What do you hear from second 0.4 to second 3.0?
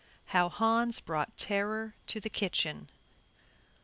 Hans Brought Terror to the Kitchen.